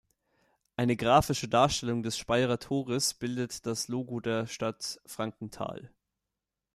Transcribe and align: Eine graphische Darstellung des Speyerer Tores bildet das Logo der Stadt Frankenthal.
Eine 0.77 0.95
graphische 0.95 1.47
Darstellung 1.47 2.01
des 2.01 2.17
Speyerer 2.17 2.57
Tores 2.57 3.13
bildet 3.13 3.67
das 3.67 3.87
Logo 3.87 4.19
der 4.19 4.47
Stadt 4.47 4.99
Frankenthal. 5.05 5.91